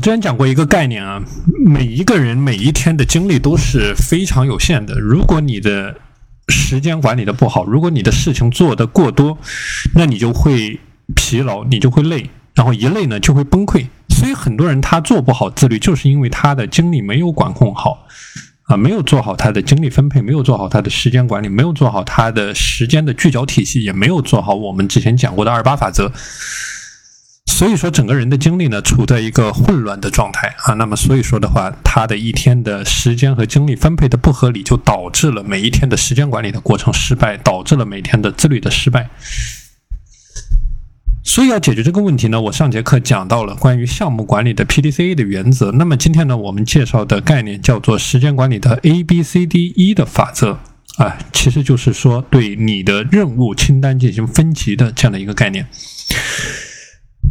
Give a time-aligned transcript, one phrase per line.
[0.00, 1.22] 之前讲过一个概念啊，
[1.66, 4.98] 每一个人每一天的精力都是非常有限的。
[4.98, 5.94] 如果你的
[6.48, 9.36] 时间管理的不好，如果你的事情做得过多，
[9.94, 10.80] 那你就会
[11.14, 13.86] 疲劳，你就会累，然后一累呢就会崩溃。
[14.08, 18.06] 所以很多人他做不好自律，就是因为他的精力没有管控好
[18.64, 26.10] 啊，没有做好他的精力分配，没有做好他的时间管理，没有做好他的时间的聚焦体系，也没有做好我们之前讲过的二八法则。
[27.60, 30.72] 所以说，整个人的精力呢，处在一个混乱的状态啊。
[30.72, 39.10] 那么，所以说的话，他的一天的时间和精力分配的不合理，就导致了每一天的时间管理的过程失败，导致了每天的自律的失败。
[41.22, 45.70] 所以要解决这个问题呢，我上节课讲到了关于项目管理的 PDCA 的原则。
[45.72, 50.58] 那么今天呢，我们介绍的概念叫做时间管理的 ABCDE 的法则
[50.96, 55.68] 啊，其实就是说对你的任务清单进行分级的这样的一个概念。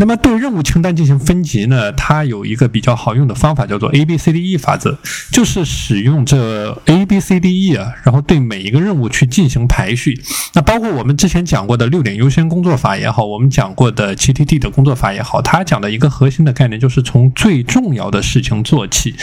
[0.00, 4.96] 那么对任务清单进行分级呢，它有一个比较好用的方法，叫做 A B C D E 法则，
[5.32, 10.22] 就是使用这 A B C D E 啊，然后对每一个任务去进行排序。
[10.54, 19.16] 那包括我们之前讲过的六点优先工作法也好，我们讲过的 G T D 的工作法也好，它讲的一个核心的概念就是从最重要的事情做起。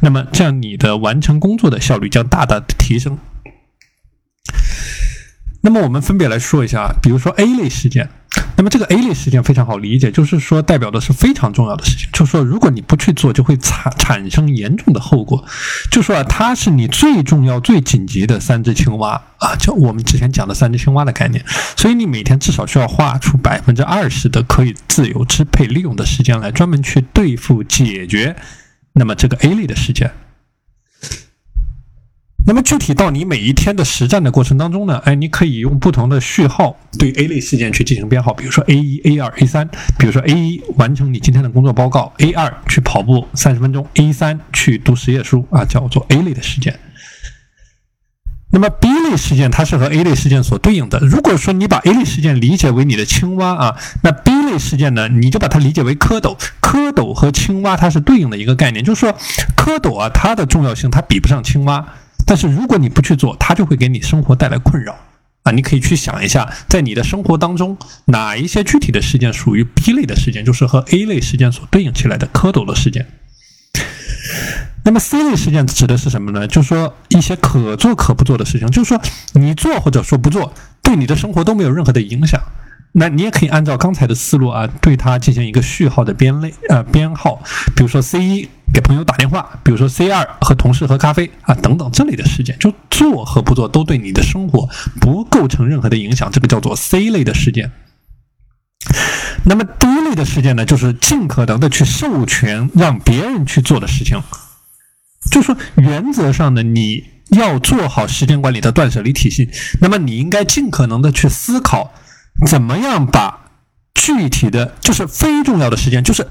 [0.00, 3.16] 那么这样你的完成工作的效率将大大的提升。
[5.60, 8.10] 那么我们分别来说一下，比如说 A 类事件。
[8.56, 15.44] 那么这个 A 类事件非常好理解，就是说代表的是非常重要的事情，就是说如果你不去做，就会产产生严重的后果。
[15.90, 21.44] 就说啊，它是你最重要、最紧急的三只青蛙啊，就我们之前讲的三只青蛙的概念。
[21.76, 28.34] 所以你每天至少需要花出百分之二十的可以自由支配利用的时间来专门去对付解决
[28.94, 30.10] 那么这个 A 类的事件。
[32.46, 46.78] 那么具体到你每一天的实战的过程当中呢，哎，你可以用不同的序号对 A 类事件去进行编号，比如说 A 一、A 二、A 三，比如说 A 一完成你今天的工作报告，A 二去跑步三十分钟，A 三去读十页书啊，叫做 A 类的事件。
[48.52, 51.00] 那么 B 类事件它是和 A 类事件所对应的。
[51.00, 56.38] 如果说你把 A 类事件理解为你的青蛙啊，那 B 类事件呢，你就把它理解为蝌蚪。
[56.62, 59.12] 蝌蚪和青蛙它是对应的一个概念，就是说
[59.56, 61.84] 蝌蚪啊，它的重要性它比不上青蛙。
[62.26, 64.98] 但是如果你不去做，它就会给你生活带来困扰
[65.44, 65.52] 啊！
[65.52, 73.06] 你可以去想一下，在你的生活当中，哪一些具体的事件属于 B 类的事件，就是和 A 类事件所对应起来的蝌蚪的事件。
[74.84, 76.46] 那么 C 类事件指的是什么呢？
[76.48, 79.00] 就是说一些可做可不做的事情，就是说
[79.34, 82.40] 你做或者说不做，对你的生活都没有任何的影响。
[82.98, 87.42] 那你也可以按照刚才的思路啊，对它进行一个序号的编类呃编号，
[87.76, 94.66] 比如说 C 一给朋友打电话，比如说 C 二和同事喝咖啡啊等等这类的事件，就做和不做都对你的生活
[94.98, 97.70] 不构成任何的影响，这个叫做 C 类的事件。
[99.44, 104.22] 那么 D 类的事件呢，就是尽可能的去授权让别人去做的事情，
[105.30, 109.50] 就说原则上呢，你要做好时间管理的断舍离体系，
[109.82, 111.92] 那么你应该尽可能的去思考。
[112.44, 113.40] 怎么样把
[113.94, 116.26] 具体的就是非重要的事件，就是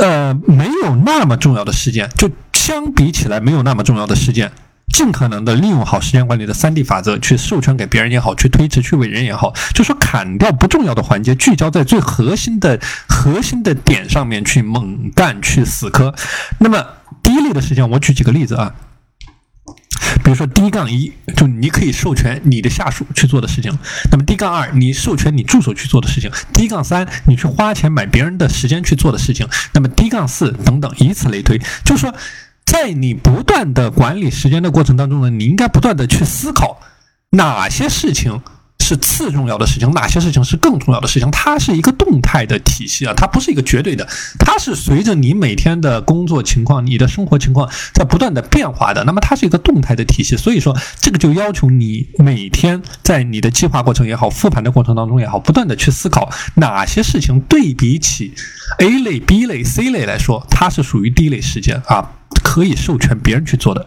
[0.00, 4.50] 呃没有那么重要的事件，就相比起来没有那么重要的事件，
[4.92, 16.14] 尽可能的利用好时间管理的三 D 法则去授权给别人也好，去推迟去为人也好，就说砍掉不重要的环节，聚焦在最核心的核心的点上面去猛干去死磕。
[16.58, 16.84] 那么
[17.22, 18.74] 第一类的事件，我举几个例子啊。
[20.22, 23.72] 比如说 D 杠一，就你可以授权你的下属去做的事情；
[24.10, 31.58] 那么 D 杠二，你授权你助手去做的事情；D 杠三，你去花钱买别人的时间去做的事情；那么 D 杠四等等，以此类推。
[31.84, 32.14] 就是说，
[32.64, 36.80] 在你不断的管理时间的过程当中呢，你应该不断的去思考
[37.30, 38.40] 哪些事情。
[38.90, 41.30] 是次重要的事情，哪些事情是更重要的事情？
[41.30, 44.04] 它是一个动态的体系啊，它不是一个绝对的，
[44.36, 49.04] 它是随着你每天的工作情况、你的生活情况在不断的变化的。
[49.04, 58.34] 那么它是一个动态的体系，所以说这个就要求你每天在你的计划过程也好、复盘的过程当中也好，不断的去思考哪些事情对比起
[58.80, 62.10] A 类、B 类、C 类来说，它是属于 D 类事件啊，
[62.42, 63.86] 可以授权别人去做的。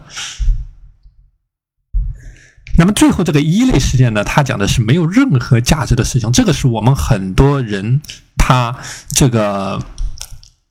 [2.76, 8.00] 那么最后这个一类事件呢，它讲的是没有任何价值的事情，这个是我们很多人
[8.36, 8.76] 他
[9.08, 9.80] 这个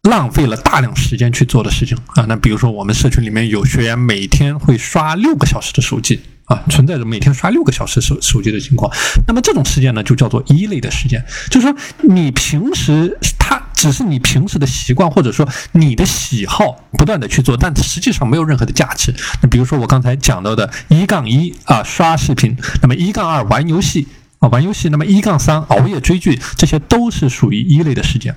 [0.04, 2.26] 浪费了大量时间去做的事情啊。
[2.28, 6.20] 那比如说我们社群里面有学员每天会刷六个小时的手机。
[6.46, 8.92] 啊，存在着每天刷六个小时手手机的情况，
[9.26, 19.14] 那么这种事件呢，就叫做一类的事件，就是说你平时他只是你平时的习惯，或者说你的喜好不断的去做，但实际上没有任何的价值。
[19.42, 24.08] 那比如说我刚才讲到的一杠一啊，刷视频，那么一杠二玩游戏
[24.40, 28.34] 啊，玩游戏，那么一杠三熬夜追剧，这些都是属于一类的事件。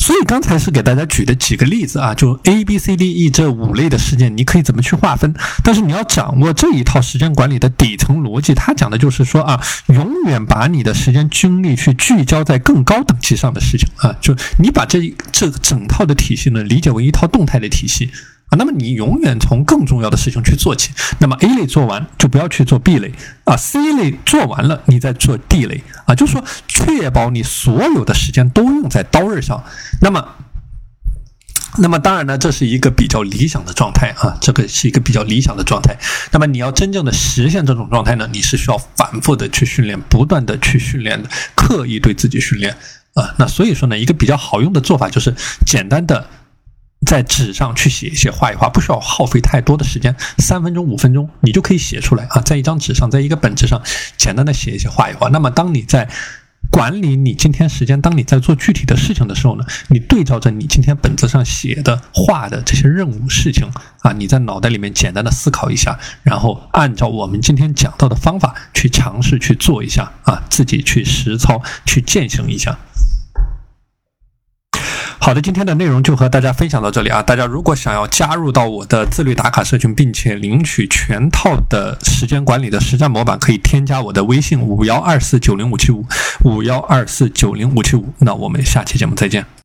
[0.00, 5.34] 所以刚才是给大家举的几个例子啊，就 A、B、C、D、E 这五类的事件，你可以怎么去划分？
[5.62, 18.10] 但是你要掌握这一套时间管理的底层逻辑，它讲的就是说啊，永远把你的时间精力去聚焦在更高等级上的事情啊，就你把这这整套的体系呢理解为一套动态的体系。
[18.50, 20.90] 啊，那么你永远从更重要的事情去做起。
[21.20, 23.12] 那么 A 类做完，就不要去做 B 类
[23.44, 23.56] 啊。
[23.56, 26.16] C 类做完了，你再做 D 类啊。
[26.16, 29.62] 就是说，确保你所有的时间都用在刀刃上。
[30.00, 30.26] 那么，
[31.78, 34.36] 那么当然呢，这是一个比较理想的状态啊。
[34.40, 35.96] 这个是一个比较理想的状态。
[36.32, 42.76] 那么你要真正的实现这种状态呢，你是需要反复的去训练，不断的去训练的，刻意对自己训练
[43.14, 43.32] 啊。
[43.38, 45.32] 那所以说呢，一个比较好用的做法就是
[45.64, 46.26] 简单的。
[47.10, 52.40] 在纸上去写一写、画一画，不需要耗费太多的时间，三分钟、五分钟你就可以写出来啊！
[52.42, 53.82] 在一张纸上，在一个本子上，
[54.16, 55.28] 简单的写一写、画一画。
[55.30, 56.08] 那么，当你在
[56.70, 63.66] 管理你今天时间，当你在做具体的事情的时候呢，你对照着你今天本子上写的、画的这些任务事情
[64.02, 72.78] 啊，你在脑袋里面简单的思考一下，然后按照我们今天讲到的方法去尝试去做一下啊，自己去实操、去践行一下。
[75.22, 77.22] 好的，今天的内容就和大家分享到这里啊！
[77.22, 86.06] 大家如果想要加入到我的自律打卡社群，并且领取全套的时间管理的实战模板，可以添加我的微信五幺二四九零五七五
[86.44, 88.14] 五幺二四九零五七五。
[88.20, 89.44] 那我们下期节目再见。